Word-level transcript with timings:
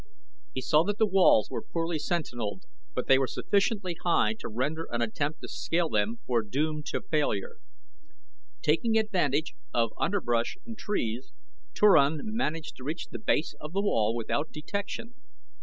He 0.55 0.61
saw 0.61 0.81
that 0.85 0.97
the 0.97 1.05
walls 1.05 1.51
were 1.51 1.61
poorly 1.61 1.99
sentineled, 1.99 2.63
but 2.95 3.05
they 3.05 3.19
were 3.19 3.27
sufficiently 3.27 3.95
high 4.03 4.33
to 4.39 4.49
render 4.49 4.87
an 4.89 4.99
attempt 4.99 5.41
to 5.41 5.47
scale 5.47 5.89
them 5.89 6.17
foredoomed 6.25 6.87
to 6.87 7.01
failure. 7.03 7.57
Taking 8.63 8.97
advantage 8.97 9.53
of 9.75 9.93
underbrush 9.99 10.57
and 10.65 10.75
trees, 10.75 11.33
Turan 11.75 12.19
managed 12.23 12.77
to 12.77 12.83
reach 12.83 13.09
the 13.09 13.19
base 13.19 13.53
of 13.61 13.73
the 13.73 13.81
wall 13.81 14.15
without 14.15 14.51
detection. 14.51 15.13